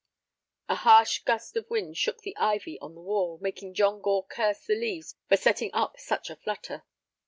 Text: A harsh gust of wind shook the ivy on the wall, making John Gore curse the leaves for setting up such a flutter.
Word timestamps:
A 0.67 0.77
harsh 0.77 1.19
gust 1.25 1.55
of 1.57 1.69
wind 1.69 1.95
shook 1.95 2.21
the 2.21 2.35
ivy 2.35 2.79
on 2.79 2.95
the 2.95 3.01
wall, 3.03 3.37
making 3.39 3.75
John 3.75 4.01
Gore 4.01 4.25
curse 4.25 4.65
the 4.65 4.73
leaves 4.73 5.13
for 5.29 5.37
setting 5.37 5.69
up 5.75 5.99
such 5.99 6.31
a 6.31 6.35
flutter. 6.37 6.83